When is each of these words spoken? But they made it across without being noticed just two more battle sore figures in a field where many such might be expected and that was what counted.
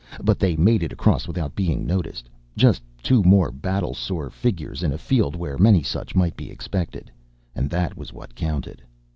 But 0.23 0.39
they 0.39 0.55
made 0.57 0.81
it 0.81 0.91
across 0.91 1.27
without 1.27 1.53
being 1.53 1.85
noticed 1.85 2.27
just 2.57 2.81
two 3.03 3.21
more 3.21 3.51
battle 3.51 3.93
sore 3.93 4.31
figures 4.31 4.81
in 4.81 4.91
a 4.91 4.97
field 4.97 5.35
where 5.35 5.59
many 5.59 5.83
such 5.83 6.15
might 6.15 6.35
be 6.35 6.49
expected 6.49 7.11
and 7.53 7.69
that 7.69 7.95
was 7.95 8.11
what 8.11 8.33
counted. 8.33 8.81